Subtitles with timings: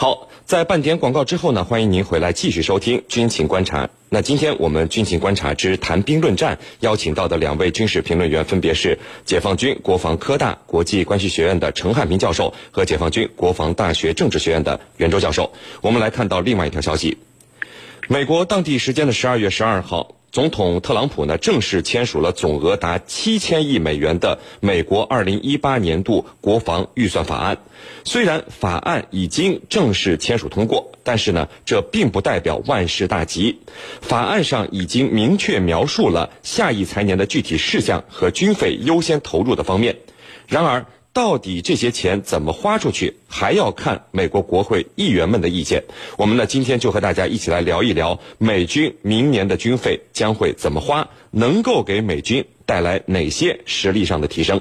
[0.00, 3.84] 好，在半点广告之后呢，欢迎您回来继续收听《军情观察》。
[4.08, 15.52] 那今天我们《军情观察之谈兵论战》邀请到的两位军事评论员分别是解放军国防科大国际关系学院的陈汉平教授和解放军国防大学政治学院的袁周教授。
[15.82, 17.18] 我们来看到另外一条消息：
[18.08, 20.14] 美国当地时间的十二月十二号。
[20.32, 27.58] 总统特朗普呢正式签署了总额达七千亿美元的美国二零一八年度国防预算法案。
[28.04, 33.58] 虽然法案已经正式签署通过，但是呢，这并不代表万事大吉。
[34.00, 39.96] 法案上已经明确描述了下一财年的具体事项和军费优先投入的方面。
[40.46, 45.84] 然而，到底这些钱怎么花出去，还要看美国国会议员们的意见。
[46.16, 54.60] 我们呢，今天就和大家一起来聊一聊美军明年的军费将会怎么花，能够给美军带来哪些实力上的提升。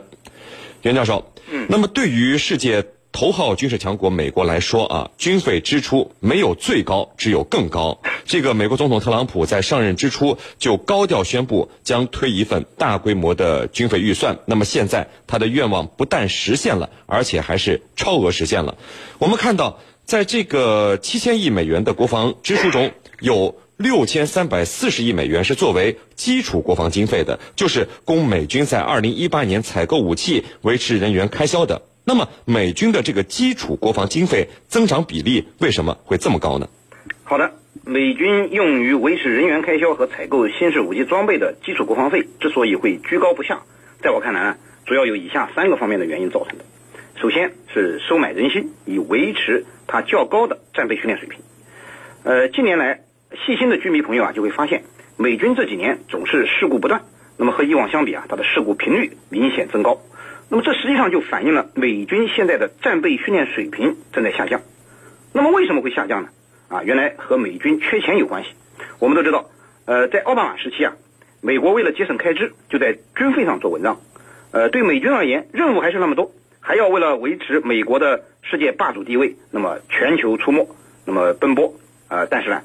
[0.82, 2.86] 袁教授，嗯，那么对于世界。
[3.12, 8.00] 头号军事强国美国来说啊，军费支出没有最高，只有更高。
[8.26, 14.40] 这个美国总统特朗普在上任之初就高调宣布将推一份大规模的军费预算。
[14.46, 18.78] 那么现在他的愿望不但实现了，而且还是超额实现了。
[19.18, 31.82] 我们看到，在这个七千亿美元的国防支出中，有六千三百四十亿美元是作为基础国防经费的，就是供美军在二零一八年采购武器、维持人员开销的。
[32.10, 36.68] 那么，美军的这个基础国防经费增长比例为什么会这么高呢？
[37.24, 37.52] 好的，
[37.86, 43.62] 美军用于维持人员开销和采购新式武器装备的基础国防费之所以会居高不下，
[44.02, 46.66] 在我看来呢，主要有以下三个方面的原因造成的。
[47.22, 51.42] 首先是收买人心，以维持它较高的战备训练水平。
[52.24, 53.02] 呃，近年来，
[53.46, 54.82] 细心的军迷朋友啊就会发现，
[55.16, 57.04] 美军这几年总是事故不断。
[57.38, 60.02] 那么和以往相比啊，它的事故频率明显增高。
[60.50, 64.62] 那么这实际上就反映了美军现在的战备训练水平正在下降。
[65.32, 66.30] 那么为什么会下降呢？
[66.70, 68.50] 啊，原来和美军缺钱有关系。
[68.98, 69.50] 我们都知道，
[69.86, 70.94] 呃，在奥巴马时期啊，
[71.42, 74.02] 美国为了节省开支，就在军费上做文章。
[74.52, 80.68] 呃，对美军而言，任务还是那么多，还要为了维持美国的世界霸主地位，那么全球出没，
[81.06, 81.76] 那么奔波。
[82.08, 82.64] 呃，但是呢，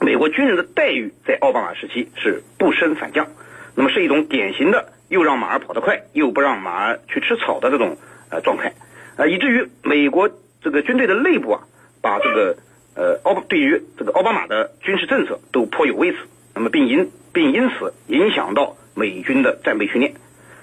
[0.00, 3.26] 美国军人的待遇在奥巴马时期是不升反降，
[3.74, 4.92] 那么是一种典型的。
[5.10, 7.98] 又让马儿跑得快，又不让马儿去吃草的这种
[8.30, 8.72] 呃状态，
[9.16, 10.30] 呃，以至于美国
[10.62, 11.62] 这个军队的内部啊，
[12.00, 12.56] 把这个
[12.94, 16.18] 呃奥对于这个奥巴马的军事政策都颇有微词，
[16.54, 20.14] 那么并因并因此影响到美军的战备训练。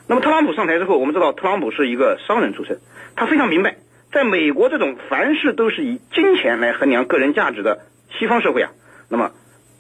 [0.08, 2.80] 那么特朗普上台之后，我们知道特朗普是一个商人出身，
[3.18, 3.76] 他非常明白，
[4.14, 7.82] 在美国这种凡事都是以金钱来衡量个人价值的
[8.18, 8.72] 西方社会啊，
[9.10, 9.32] 那么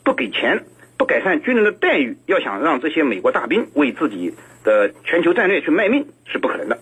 [0.03, 0.65] 不给钱。
[0.97, 6.79] 不改善军人的待遇，要想让这些美国大兵为自己的全球战略去卖命是不可能的。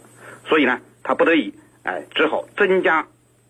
[0.48, 1.54] 所以呢，他不得已，
[1.84, 3.08] 哎，只好增加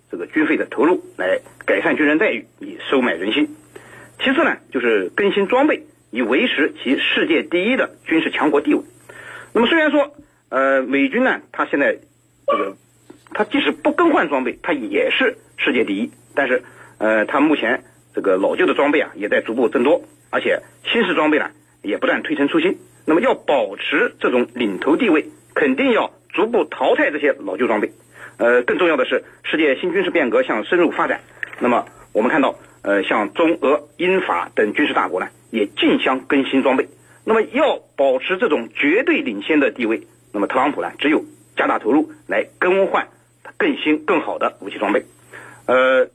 [0.09, 3.55] 这个军费的投入，来改善军人待遇，以收买人心。
[4.19, 8.81] 其次呢，就是更新装备，以维持其世界第一的军事强国地位。
[9.53, 10.15] 那么虽然说，
[10.49, 11.97] 呃，美军呢，他现在
[12.47, 12.75] 这个，
[13.33, 16.11] 他即使不更换装备，他也是世界第一。
[16.33, 16.63] 但是，
[16.97, 17.83] 呃，他目前
[18.13, 20.03] 这个老旧的装备啊，也在逐步增多。
[20.35, 21.49] 而且新式装备呢
[21.81, 27.93] 也不断推陈出新，那么要保持这种领头地位，肯定要逐步淘汰这些老旧装备。
[28.35, 31.21] 呃，更重要的是，世界新军事变革向深入发展，
[31.61, 36.89] 那么我们看到，呃，像中俄英法等军事大国呢，也竞相更新装备。
[37.23, 41.23] 那么要保持这种绝对领先的地位，那么特朗普呢，只有
[41.55, 43.07] 加大投入来更换
[43.55, 45.05] 更新更好的武器装备。
[45.65, 46.09] 呃，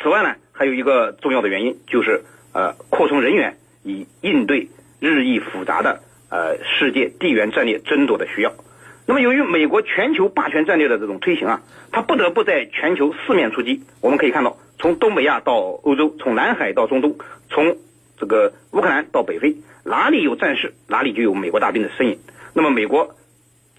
[0.00, 2.24] 此外呢，还有一个重要的原因就是。
[2.52, 4.68] 呃，扩充人员以应对
[5.00, 8.52] 日益复杂的呃世界地缘战略争夺的需要。
[9.06, 13.82] 那么，由于美国全球霸权战略的这种推行啊，它不得不在全球四面出击。
[14.00, 17.16] 我们可以看到，从东北亚到欧洲，从南海到中东，
[17.48, 17.78] 从
[18.18, 22.18] 这个乌克兰到北非，哪里有战事，哪里就有美国大兵的身影。
[22.52, 23.16] 那么，美国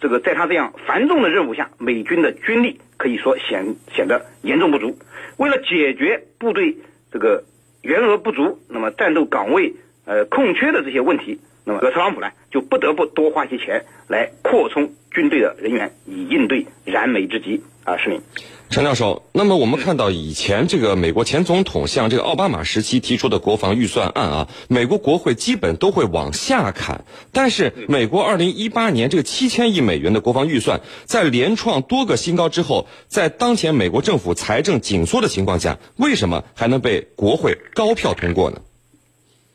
[0.02, 4.98] 这个在他这样繁重的任务下，美军的军力可以说显显得严重不足。
[5.38, 6.76] 为了解决部队
[7.12, 7.44] 这个。
[7.84, 9.74] 员额不足，那么战斗岗位
[10.06, 17.62] 呃空缺的这些问题，那么特朗普呢就不得不多花些钱来扩充军队的人员，以应对燃眉之急。
[17.84, 18.22] 啊，是您。
[18.70, 27.06] 陈教授，那么我们看到以前这个美国前总统像这个奥巴马时期提出的国防预算案啊，美国国会基本都会往下砍。
[27.32, 38.62] 但是美国二零一八年这个七千亿美元的国防预算，在连创多个新高之后，在当前美国政府财政紧缩的情况下，为什么还能被国会高票通过呢？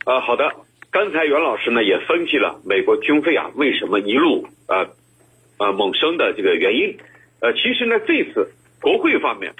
[0.05, 0.53] 啊，好的，
[0.93, 4.91] 刚才袁老师呢也分析了美国军费啊为什么一路呃
[5.57, 6.99] 呃猛升的这个原因。
[7.41, 8.53] 呃，其实呢这次。
[8.81, 9.55] 国会方面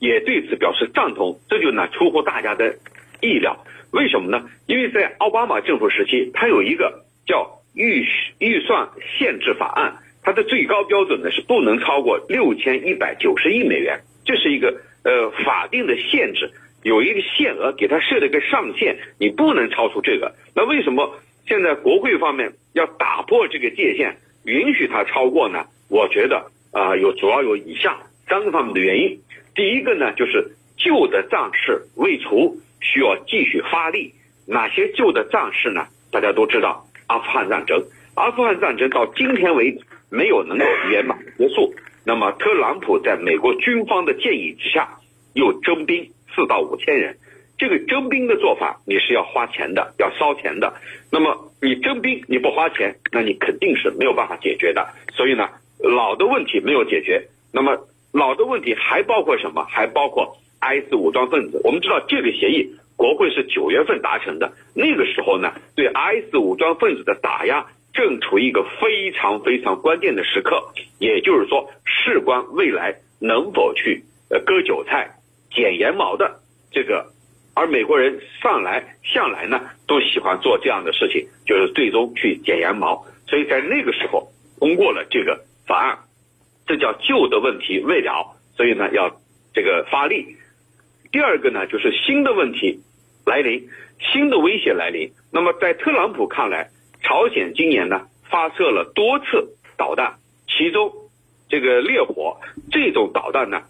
[0.00, 2.74] 也对此表示赞同，这就呢出乎大家的
[3.20, 3.64] 意料。
[3.92, 4.50] 为什么呢？
[4.66, 8.04] 因为在奥巴马政府时期，它有一个叫预
[8.40, 16.50] 预算限制法案，它的最高标准呢是不能超过六千一百九十亿美元，这是一个呃法定的限制，
[16.82, 20.34] 有一个限额，给它设了一个上限，你不能超出这个。
[20.56, 21.14] 那为什么
[21.46, 25.66] 现在国会方面要打破这个界限，允许它超过呢？
[25.88, 27.96] 我觉得啊，有主要有以下
[28.28, 29.20] 三个方面的原因。
[29.54, 32.60] 第一个呢，就是旧的战事未除。
[32.86, 34.12] 需要继续发力，
[34.46, 35.86] 哪些旧的战事呢？
[36.12, 37.82] 大家都知道，阿富汗战争，
[38.14, 39.80] 阿富汗战争到今天为止
[40.10, 41.74] 没有能够圆满结束。
[42.04, 44.98] 那么，特朗普在美国军方的建议之下，
[45.32, 47.16] 又征兵四到五千人。
[47.56, 50.74] 这个征兵的做法，你是要花钱的，要烧钱的。
[51.10, 54.86] 那么，你征兵你不花钱，那你肯定是没有办法解决的。
[55.14, 55.48] 所以呢，
[55.84, 57.28] 老的问题没有解决。
[57.52, 59.64] 那么，老的问题还包括什么？
[59.64, 60.36] 还包括。
[60.64, 75.18] IS 武装分子，我们知道这个协议国会是九月份达成的，那个时候呢，对 IS 武装分子的打压正处于一个非常非常关键的时刻，也就是说，事关未来能否去呃割韭菜、
[75.54, 76.40] 剪羊毛的
[76.72, 77.12] 这个，
[77.52, 84.28] 而美国人上来向来呢都喜欢做这样的事情，就是最终去剪羊毛，所以在那个时候
[84.58, 85.98] 通过了这个法案，
[86.66, 89.20] 这叫旧的问题未了，所以呢要
[89.52, 90.36] 这个发力。
[91.10, 92.80] 第二个呢，就是新的问题
[93.24, 93.68] 来临，
[94.12, 95.12] 新的威胁来临。
[95.32, 96.70] 那么在特朗普看来，
[97.02, 100.14] 朝鲜今年呢发射了多次导弹，
[100.48, 100.92] 其中
[101.48, 102.40] 这个烈火
[102.70, 103.62] 这种导弹呢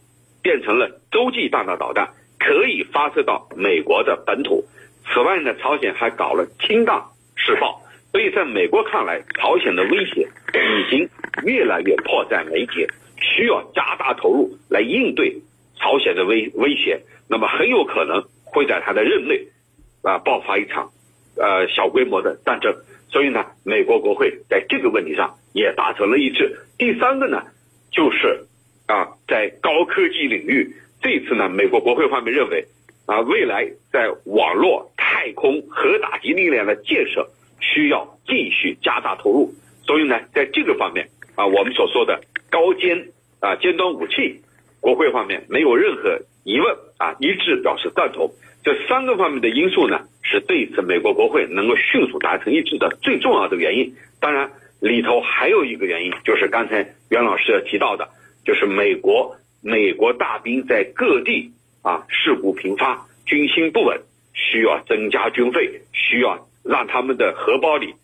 [0.43, 4.65] 变成了洲际弹道导弹，可以发射到美国的本土。
[5.07, 7.05] 此外呢，朝鲜还搞了氢弹
[7.37, 7.83] 试爆，
[8.15, 11.09] 所以在美国看来，朝鲜的威胁已经
[11.45, 12.87] 越来越迫在眉睫，
[13.21, 15.43] 需要加大投入来应对
[15.75, 17.01] 朝鲜的威威胁。
[17.29, 19.49] 那么很有可能会在他的任内，
[20.03, 20.93] 啊，爆发一场，
[21.37, 22.73] 呃，小规模的战争。
[23.09, 26.61] 所以呢，美国国会在这个问题上也达成了一致。
[26.79, 27.43] 第三个呢，
[27.91, 28.47] 就是
[28.87, 32.65] 啊，在高科技领域，这次呢，美国国会方面认为，
[33.07, 37.29] 啊，未来在网络、太空、核打击力量的建设
[37.73, 39.55] 需要继续加大投入。
[39.87, 42.21] 所以呢，在这个方面啊，我们所说的
[42.51, 43.09] 高尖
[43.41, 44.41] 啊尖端武器，
[44.81, 46.21] 国会方面没有任何。
[46.45, 48.31] 疑问啊，一致表示赞同。
[48.63, 53.95] 这三个方面的因素呢，是这一次美国国会能够迅速达成一致的最重要的原因。
[54.21, 54.51] 当然，
[54.81, 58.09] 里头还有一个原因，就是刚才袁老师提到的，
[58.45, 61.53] 就是美国美国大兵在各地
[61.83, 64.01] 啊事故频发，军心不稳，
[64.35, 67.95] 需要增加军费，需要让他们的荷包里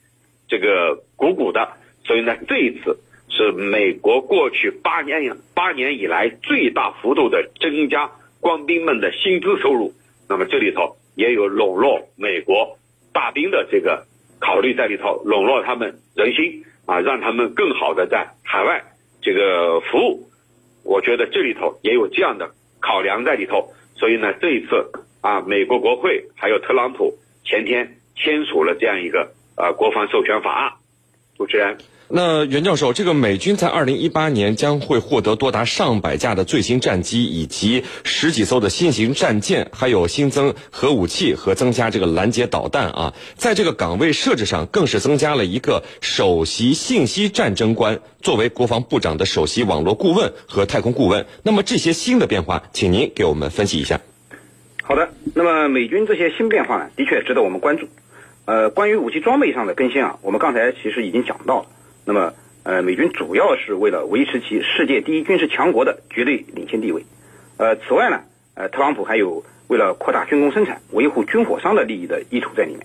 [0.49, 1.69] 这个鼓鼓的。
[2.05, 2.99] 所以呢，这一次。
[3.33, 8.11] 是美国过去八年八年以来最大幅度的增加
[8.41, 9.95] 官兵们的薪资收入，
[10.29, 12.77] 那么这里头也有笼络美国
[13.13, 14.05] 大兵的这个
[14.41, 18.83] 考虑在里头，笼络他们人心啊，让他们更好的在海外
[19.23, 20.29] 这个服务。
[20.83, 24.91] 我觉得这里头也有这样的考量在里头，所以呢，这一次
[25.21, 30.73] 啊，美国国会还有特朗普前天签署了这样一个呃国防授权法案。
[31.37, 31.79] 主持人。
[32.13, 43.15] 那袁教授，这个美军在二零一八年将会获得多达上百架的最新战机，以及十几艘的新型战舰，还有新增核武器和增加这个拦截导弹啊。
[43.37, 51.27] 在这个岗位设置上，更是增加了一个首席信息战争官，作为国防部长的首席网络顾问和太空顾问。
[51.45, 54.01] 那么这些新的变化，请您给我们分析一下。
[54.83, 57.87] 好的，那么美军这些新变化呢，的确值得我们关注。
[58.51, 61.67] 呃，关于武器装备上的更新啊，我们刚才其实已经讲到了。
[62.05, 67.05] 那么，呃，美军主要是为了维持其世界第一军事强国的绝对领先地位。
[67.59, 68.23] 呃，此外呢，
[68.55, 72.85] 呃，特朗普还有为了扩大军工生产、维护军火商的利益的意图在里面。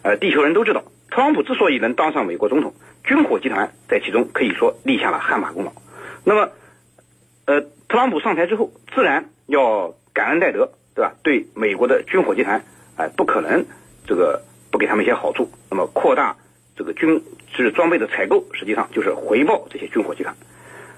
[0.00, 2.72] 呃，地球人都知道，特朗普之所以能当上美国总统，
[3.04, 5.72] 军火集团在其中可以说立下了汗马功劳。
[6.24, 6.48] 那么，
[7.44, 11.12] 呃，特朗普上台之后，自然要感恩戴德，对吧？
[11.22, 12.64] 对美国的军火集团，
[12.96, 13.66] 哎，不可能
[14.06, 14.40] 这个
[14.82, 15.48] 给他们一些好处。
[15.70, 16.34] 那么，扩大。
[16.74, 17.22] 这个军
[17.54, 20.34] 事装备的采购，实际上就是回报这些军火集团。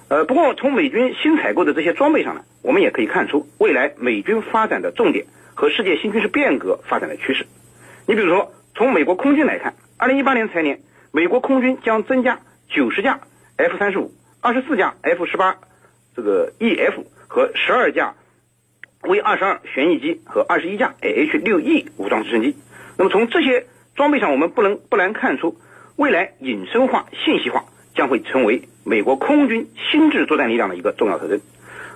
[0.09, 7.47] 呃，不过从美军新采购的这些装备上呢，我们也可以看出未来美军发展的重点和世界新军事变革发展的趋势。
[8.07, 10.81] 你比如说，从美国空军来看，二零一八年财年，
[11.13, 13.21] 美国空军将增加九十架
[13.57, 15.57] F 三十五、二十四架 F 十八
[16.15, 18.15] 这个 EF 和十二架
[19.03, 22.55] V 二十二旋翼机和二十一架 AH 六 E 武装直升机。
[22.97, 25.57] 那么从这些装备上，我们不能不难看出。
[25.97, 31.41] 未来隐身化、信息化将会成为美国空军新制作战力量的一个重要特征。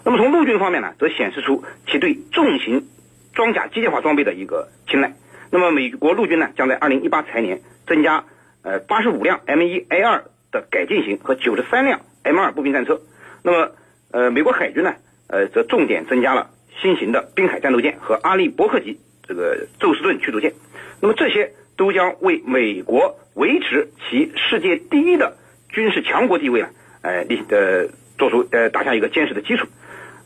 [0.05, 2.87] 那么从陆军方面呢，则显示出其对重型
[3.35, 5.14] 装甲机械化装备的一个青睐。
[5.50, 8.25] 那么美国陆军呢，将在二零一八财年增加
[8.62, 13.00] 呃八十五辆 M 一 A 二的改进型和九十三辆 M 二步兵战车。
[13.43, 13.73] 那么
[14.12, 14.95] 呃美国海军呢，
[15.26, 16.50] 呃则重点增加了
[16.81, 20.52] 新型的滨海战斗舰和阿利伯克级这个宙斯盾驱逐舰。
[21.00, 25.38] 那么这些都将为美国维持其世界第一的
[25.70, 26.68] 军事强国地位呢，
[27.00, 29.66] 呃立呃做出呃打下一个坚实的基础。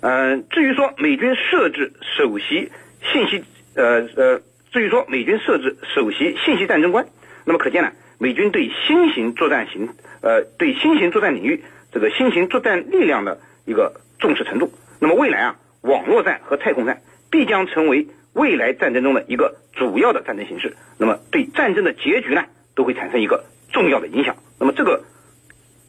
[0.01, 2.73] 嗯，至于说美军设置首席
[3.13, 3.45] 信息
[3.77, 4.41] 呃呃。
[4.73, 7.05] 至于说美军设置首席信息战争官，
[7.45, 9.91] 那么可见呢，美军对新型作战型，
[10.23, 14.73] 呃，对新型作战领域这个新型作战力量的一个重视程度。
[14.99, 20.77] 那么未来啊，网络战和太空战必将成为未来战争中的一个主要的战争形式。
[20.99, 24.37] 那么对战争的结局呢，都会产生一个重要的影响。
[24.59, 25.05] 那么这个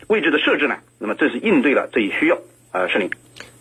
[0.07, 2.37] 位置的设置呢，那么正是应对了这一需要。
[2.71, 3.09] 呃，是您。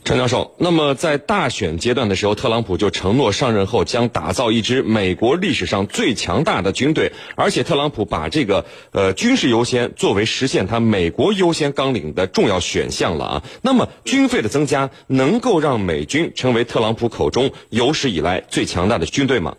[0.05, 13.43] 陈教授，那么在大选阶段的时候，特朗普就承诺上任后将打造一支美国历史上最强大的军队，而且特朗普把这个呃军事优先作为实现他美国优先纲领的重要选项了啊。
[13.63, 19.57] 那么军费的增加能够让美军成为特朗普口中有史以来最强大的军队吗？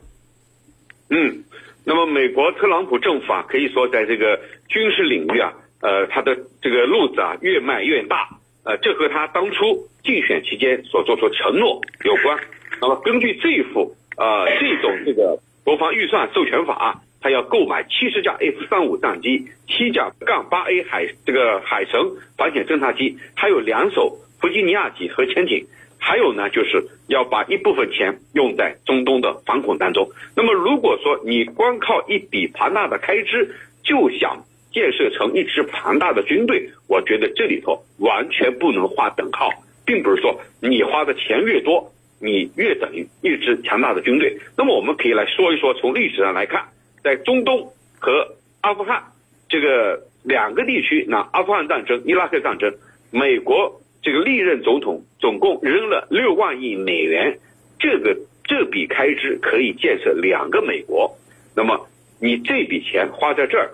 [1.09, 1.45] 嗯，
[1.85, 8.27] 那么美国特朗普政府啊，可以说在这个军事领域啊，呃，他的这个路子啊越迈越大。
[8.65, 12.37] 呃，这和他当初竞选期间所做出承诺有关。
[12.81, 21.99] 那么，根据这一幅呃这种这个国防预算授权法，他要购买七十架 F 三五战机、七架杠八 A 海这个海神
[22.37, 25.65] 反潜侦察机，还有两艘弗吉尼亚级核潜艇，
[25.97, 30.09] 还有呢，就是要把一部分钱用在中东的反恐当中。
[30.35, 34.43] 那么，如果说你光靠一笔庞大的开支就想，
[34.73, 39.49] 建设成一支庞大的军队，我觉得这里头完全不能划等号，
[39.85, 44.37] 并不是说你花的钱越多，你越等于一支强大的军队。
[44.57, 46.63] 那么我们可以来说一说，从历史上来看，
[47.03, 49.03] 在中东和阿富汗
[49.49, 52.73] 这个两个地区，那阿富汗战争、伊拉克战争，
[53.11, 57.39] 美国这个历任总统总共扔了六万亿美元，
[57.79, 61.17] 这个这笔开支可以建设两个美国。
[61.55, 61.87] 那么
[62.19, 63.71] 你这笔钱花在这儿。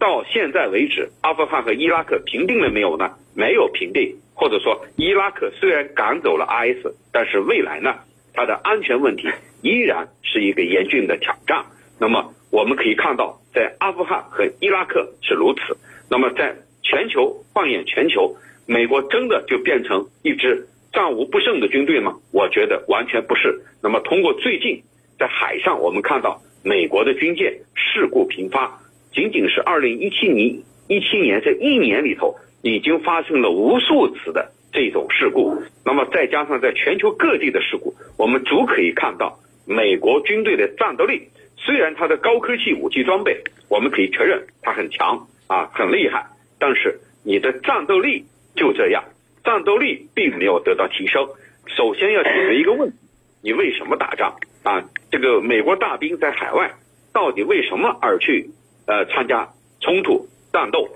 [0.00, 3.16] 到现在为止，阿富汗和伊拉克平定了没有呢？
[3.38, 7.94] 没有平定，或者说伊拉克虽然赶走了 IS，但是未来呢，
[8.34, 9.28] 它的安全问题
[9.62, 11.64] 依然是一个严峻的挑战。
[12.00, 15.76] 那么我们可以看到，在阿富汗和伊拉克是如此。
[16.10, 18.34] 那么在全球放眼全球，
[18.66, 22.16] 美国真的就变成一支战无不胜的军队吗？
[22.32, 23.62] 我觉得完全不是。
[23.80, 24.82] 那么通过最近
[25.16, 28.80] 在海上，我们看到美国的军舰事故频发。
[29.12, 35.62] 仅仅是二零一七年，一七年这一年里头，已经发生了无数次的这种事故。
[35.84, 46.26] 那么再加上在全球各地的事故，我们足可以看到，美国军队的战斗力，虽然它的高科技武器装备，我们可以承认它很强啊，很厉害，
[46.58, 48.24] 但是你的战斗力
[48.54, 49.04] 就这样，
[49.44, 51.28] 战斗力并没有得到提升。
[51.66, 52.96] 首先要解决一个问题，
[53.42, 54.84] 你为什么打仗啊？
[55.10, 56.74] 这个美国大兵在海外
[57.12, 58.50] 到底为什么而去？
[58.86, 59.50] 呃，参加
[59.82, 60.88] 冲突战斗，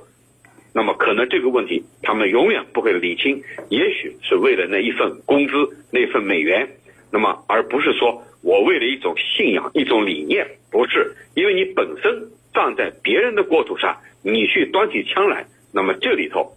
[0.74, 5.52] 那么可能这个问题他们永远不会理清，也许是为了那一份工资、
[5.90, 6.68] 那份美元，
[7.10, 16.52] 那么而不是说我为了一种信仰、一种理念，不是，因为你本身站在别人的国土上，你去端起枪来，那么这里头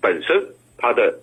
[0.00, 0.44] 本身
[0.76, 1.20] 它的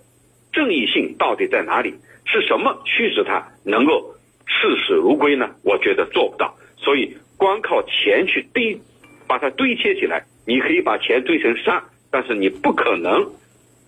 [0.51, 1.93] 正义性到底在哪里？
[2.25, 5.50] 是什么驱使他能够视死如归呢？
[5.63, 8.79] 我觉得做不到，所以光靠钱去堆。
[9.27, 11.81] 把它堆砌起来，你可以把钱堆成山，
[12.12, 13.32] 但是你不可能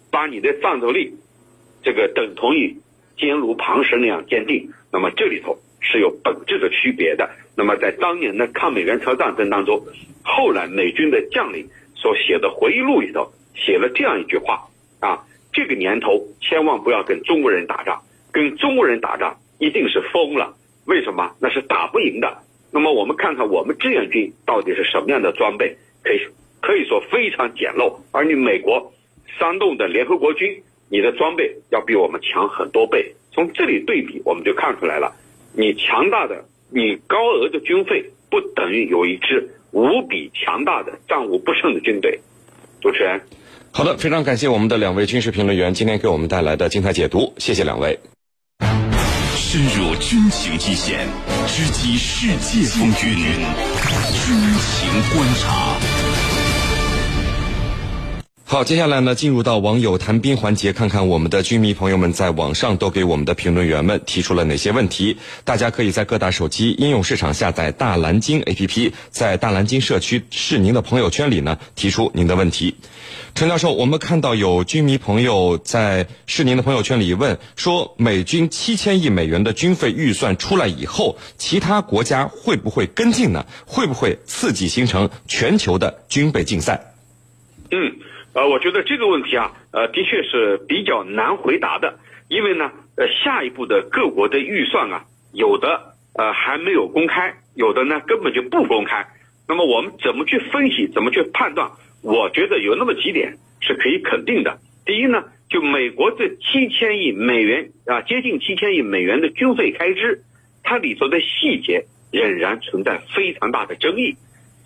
[0.10, 1.14] 把你的战斗力
[1.84, 2.78] 这个等同于
[3.18, 4.72] 坚如磐石那样坚定。
[4.92, 7.30] 那么这里头是有本质的区别的。
[7.56, 9.84] 那么在当年的抗美援朝战争当中，
[10.24, 14.68] 后来美军的将领所写的回忆录里头写了这样一句话
[15.00, 18.02] 啊：这个年头千万不要跟中国人打仗，
[18.32, 20.56] 跟中国人打仗一定是疯了。
[20.86, 21.36] 为什么？
[21.40, 22.44] 那是打不赢的。
[22.72, 26.20] 那么我们看看我们志愿军到底是什么样的装备，可以
[26.64, 28.00] 可以说非常简陋。
[28.12, 28.94] 而你美国
[29.38, 33.16] 煽动的联合国军，你的装备要比我们强很多倍。
[33.34, 35.14] 从这里对比，我们就看出来了，
[35.52, 42.22] 你强大的、你高额的军费，不等于有一支无比强大的、战无不胜的军队。
[42.82, 43.22] 主持人，
[43.72, 48.00] 好的，非常感谢我们的两位军事评论员今天给我们带来的精彩解读，谢谢两位。
[49.36, 51.08] 深入军情一线，
[51.48, 53.16] 直击世界风云，
[54.14, 56.33] 军情观察。
[58.54, 65.18] 好，接下来呢，进入到网友谈兵环节，看看我们的军迷朋友们在网上都给我们的评论员们提出了哪些问题。
[65.44, 72.76] 大家可以在各大手机应用市场下载大蓝鲸 APP，在大蓝鲸社区是您的朋友圈里呢提出您的问题。
[73.34, 83.48] 陈教授，我们看到有军迷朋友在是您的朋友圈里问说，美军七千亿美元的军费预算出来以后，其他国家会不会跟进呢？
[83.66, 86.94] 会不会刺激形成全球的军备竞赛？
[87.72, 87.92] 嗯。
[88.36, 92.00] 呃，我觉得这个问题啊，呃，的确是比较难回答的，
[92.30, 99.06] 因为呢，呃，下一步的各国的预算啊，有的呃还没有公开，有的呢根本就不公开。
[99.48, 101.70] 那么我们怎么去分析，怎么去判断？
[102.02, 104.58] 我觉得有那么几点是可以肯定的。
[104.84, 110.24] 第一呢，就美国这七千亿美元啊，接近七千亿美元的军费开支，
[110.64, 114.16] 它里头的细节仍然存在非常大的争议。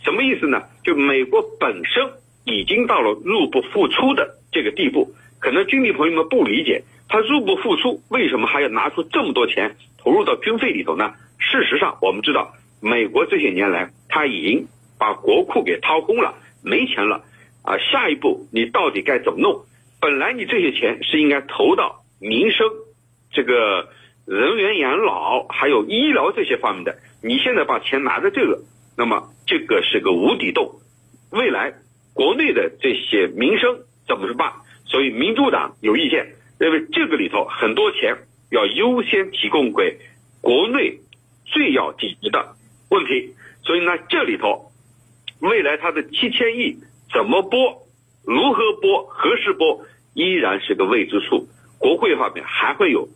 [0.05, 0.63] 什么意思呢？
[0.85, 2.09] 就美国本身。
[2.47, 11.13] 已经到了入不敷出的这个地步，可能军迷朋友们不理解，他入不敷出，为什么还要拿出这么多钱投入到军费里头呢？
[11.37, 17.25] 事实上，我们知道，美国这些年来他已经把国库给掏空了，没钱了，
[17.63, 19.65] 啊，下一步你到底该怎么弄？
[19.99, 22.65] 本来你这些钱是应该投到民生、
[23.33, 23.89] 这个
[24.25, 28.61] 人员养老还有医疗这些方面的，你现在把钱拿着这个，
[28.97, 30.79] 那么这个是个无底洞，
[31.31, 31.73] 未来。
[32.17, 34.51] 国内的这些民生怎么办？
[34.85, 38.17] 所以民主党有意见，认为这个里头很多钱
[38.49, 39.99] 要优先提供给
[40.41, 40.97] 国内
[41.45, 42.55] 最要紧急的
[42.89, 43.35] 问题。
[43.61, 44.71] 所以呢，这里头
[45.41, 46.77] 未来它的七千亿
[47.13, 47.83] 怎么拨、
[48.25, 51.47] 如何拨、何时拨，依然是个未知数。
[51.77, 53.09] 国会方面还会有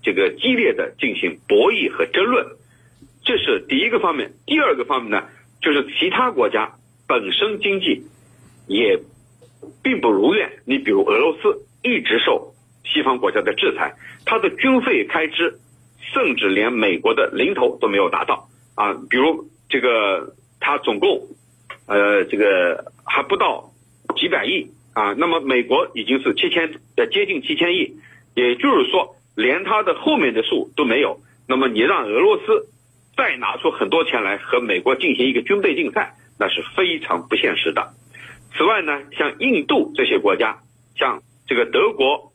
[0.00, 2.46] 这个激烈的进行博弈和争论，
[3.24, 4.30] 这是第一个方面。
[4.46, 5.26] 第二个方面呢，
[5.60, 6.76] 就是其他国家
[7.08, 8.06] 本身经济。
[8.66, 9.00] 也
[9.82, 10.50] 并不如愿。
[10.64, 12.54] 你比如俄罗斯一直受
[12.84, 13.94] 西方国家的制裁，
[14.24, 15.58] 它的军费开支
[16.12, 18.94] 甚至连美国的零头都没有达到啊。
[19.08, 21.28] 比如这个，它总共
[21.86, 23.72] 呃这个还不到
[24.16, 25.14] 几百亿啊。
[25.16, 27.96] 那么美国已经是七千呃接近七千亿，
[28.34, 31.20] 也就是说连它的后面的数都没有。
[31.46, 32.68] 那么你让俄罗斯
[33.16, 37.94] 再拿出很多钱来和美国进行一个军备竞赛，那是非常不现实的。
[38.56, 40.58] 此外呢，像印度这些国家，
[40.96, 42.32] 像这个德国，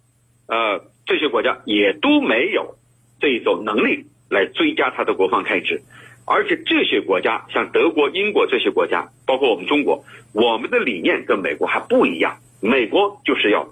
[0.47, 2.75] 呃，这些国家也都没有
[3.21, 5.81] 这一种能力来追加它的国防开支，
[6.25, 10.03] 而且这些国家像德国、英国这些国家，包括我们中国，
[10.33, 12.39] 我们的理念跟美国还不一样。
[12.61, 13.69] 美国就是要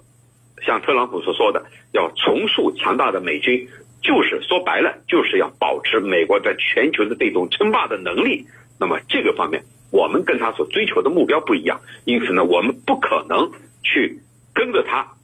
[0.64, 3.68] 像特朗普所说的，要重塑强大的美军，
[4.02, 8.46] 就是说白了，就是要保持美国在全球的这种称霸的能力。
[8.80, 9.64] 那么这个方面。
[9.90, 14.20] 我们跟他所追求的目标不一样，因此呢，我们不可能去
[14.54, 15.14] 跟着他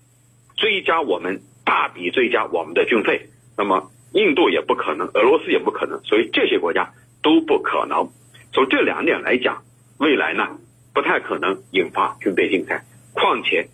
[0.57, 3.29] 追加我们大笔追加我们的军费。
[3.57, 8.09] 那么印度也不可能，俄罗斯也不可能，所以这些国家都不可能。
[8.53, 9.63] 从这两点来讲，
[9.99, 10.59] 未来呢
[10.95, 12.85] 不太可能引发军备竞赛。
[13.13, 13.69] 况且，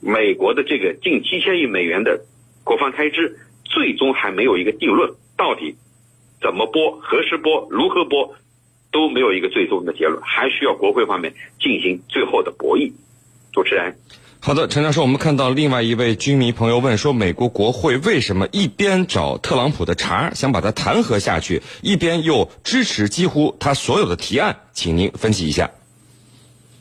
[0.00, 2.24] 美国的这个近七千亿美元的
[2.64, 5.76] 国防开支，最终还没有一个定论，到底
[6.40, 8.34] 怎么拨、何时拨、如何拨。
[8.92, 12.92] 都没有一个最终的结论，还需要国会方面进行最后的博弈。
[13.52, 13.96] 主持人，
[14.40, 24.56] 好的，陈教授，我们看到另外一位军迷朋友问说，美国国会为什么一边找特朗普的茬，想把他弹劾下去，一边又支持几乎他所有的提案？
[24.72, 25.70] 请您分析一下。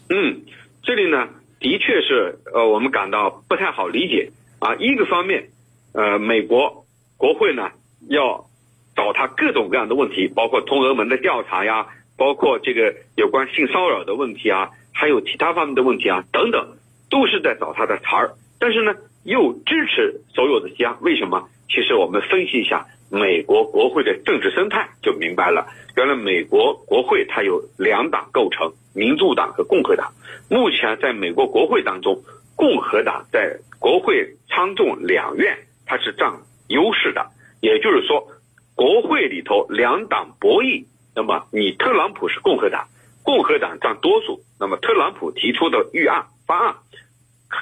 [0.10, 0.42] 嗯，
[0.84, 1.28] 这里呢，
[1.60, 4.76] 的确是呃，我们感到不太好理解啊。
[4.76, 5.50] 一个方面，
[5.94, 6.86] 呃，美国
[7.18, 7.72] 国会呢
[8.08, 8.48] 要
[8.96, 11.88] 找他各种各样的问题，包括通俄门的调查呀。
[12.20, 16.76] 包括这个有关性骚扰的问题啊，还有其他方面的问题啊，等等，
[17.10, 18.32] 都是在找他的茬儿。
[18.60, 21.48] 但是呢，又支持所有的家，为什么？
[21.70, 25.68] 其实我们分析一下美国国会的政治生态就明白了。
[25.96, 30.12] 原来美国国会它有两党构成，民主党和共和党。
[30.50, 32.22] 目前在美国国会当中，
[32.58, 36.34] 共和党在国会参众两院它是占
[36.68, 37.28] 优势的，
[37.62, 38.28] 也就是说，
[38.76, 40.84] 国会里头两党博弈。
[41.20, 42.88] 那么你特朗普是共和党，
[43.24, 46.76] 共和党占多数，那么特朗普提出的预案方案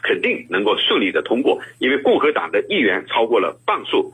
[0.04, 4.14] 肯定能够顺利的通过，因为共和党的议员超过了半数，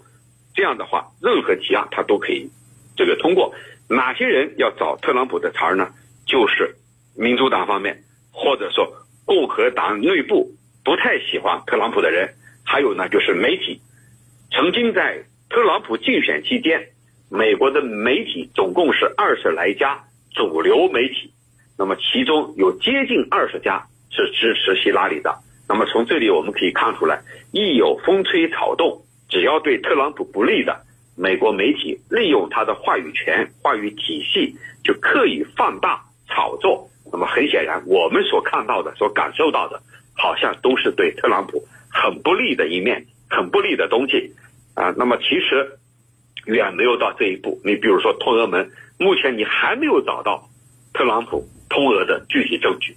[0.55, 2.51] 这样的话任何提案他都可以
[2.95, 3.53] 这个通过。
[3.89, 5.89] 哪些人要找特朗普的茬呢？
[6.25, 6.77] 就是
[7.17, 8.01] 民主党方面，
[8.31, 8.93] 或者说
[9.25, 13.81] 共和党内部不太喜欢特朗普的人，还有呢就是媒体，
[14.51, 16.91] 曾经在特朗普竞选期间。
[17.35, 20.03] 美国的媒体总共是二十来家
[20.35, 21.31] 主流媒体，
[21.79, 30.85] 那么其中有接近二十家是支持希拉里的，那么从这里我们可以看出来，一有风吹草动，只要对特朗普不利的，
[31.17, 36.87] 美国媒体利用他的话语权、话语体系，就刻意放大炒作。
[37.11, 39.81] 那么很显然，我们所看到的、所感受到的，
[40.15, 44.35] 好像都是对特朗普很不利的一面、很不利的东西
[44.75, 44.93] 啊。
[44.95, 45.79] 那么其实
[46.45, 47.59] 远没有到这一步。
[47.63, 50.49] 你比如说通俄门，目前你还没有找到
[50.93, 52.95] 特朗普通俄的具体证据，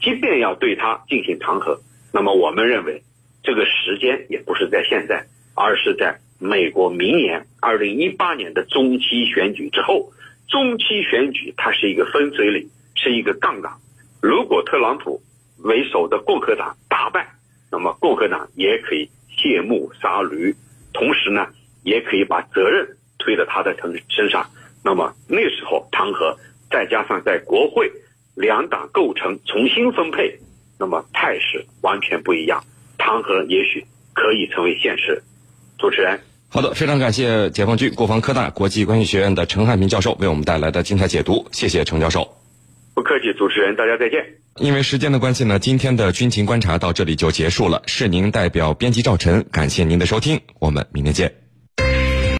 [0.00, 1.78] 即便要对他进行弹劾，
[2.12, 3.02] 那么我们认为
[3.42, 10.12] 这个时间也不是在现在，而是在美国明年二零一八年的中期选举之后。
[10.46, 12.68] 中期选举它是一个分水岭。
[12.96, 13.72] 是一个杠杆。
[14.22, 15.20] 如果特朗普
[15.58, 17.28] 为首的共和党大败，
[17.70, 20.54] 那么共和党也可以卸磨杀驴，
[20.92, 21.48] 同时呢，
[21.84, 24.50] 也可以把责任推到他的身身上。
[24.82, 26.36] 那么那时候弹劾，
[26.70, 27.92] 再加上在国会
[28.34, 30.40] 两党构成重新分配，
[30.78, 32.64] 那么态势完全不一样，
[32.98, 35.22] 弹劾也许可以成为现实。
[35.78, 42.36] 主持人，好的，非常感谢解放军国防科大国际关系学院的陈汉平教授为我们带来的精彩解读，谢谢陈教授。
[42.94, 44.24] 不客气，主持人，大家再见。
[44.58, 47.82] 因为时间的关系呢，今天的军情观察到这里就结束了。
[47.86, 51.43] 是您代表编辑赵晨，感谢您的收听，我们明天见。